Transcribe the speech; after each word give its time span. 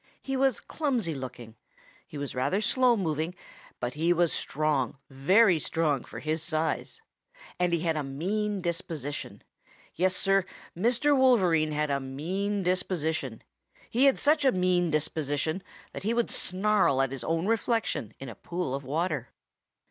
He 0.23 0.35
was 0.35 0.59
clumsy 0.59 1.13
looking. 1.13 1.53
He 2.07 2.17
was 2.17 2.33
rather 2.33 2.59
slow 2.59 2.97
moving, 2.97 3.35
but 3.79 3.93
he 3.93 4.13
was 4.13 4.33
strong, 4.33 4.97
very 5.11 5.59
strong 5.59 6.03
for 6.05 6.17
his 6.19 6.41
size. 6.41 7.03
And 7.59 7.71
he 7.71 7.81
had 7.81 7.95
a 7.95 8.01
mean 8.03 8.63
disposition. 8.63 9.43
Yes, 9.93 10.15
Sir, 10.15 10.43
Mr. 10.75 11.15
Wolverine 11.15 11.71
had 11.71 11.91
a 11.91 11.99
mean 11.99 12.63
disposition. 12.63 13.43
He 13.91 14.05
had 14.05 14.17
such 14.17 14.43
a 14.43 14.51
mean 14.51 14.89
disposition 14.89 15.61
that 15.91 16.01
he 16.01 16.15
would 16.15 16.31
snarl 16.31 16.99
at 16.99 17.11
his 17.11 17.23
own 17.23 17.45
reflection 17.45 18.15
in 18.19 18.27
a 18.27 18.33
pool 18.33 18.73
of 18.73 18.83
water. 18.83 19.29